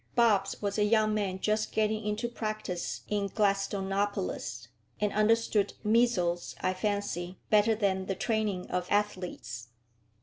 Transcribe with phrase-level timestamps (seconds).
[0.15, 4.67] Bobbs was a young man just getting into practice in Gladstonopolis,
[4.99, 9.67] and understood measles, I fancy, better than the training of athletes.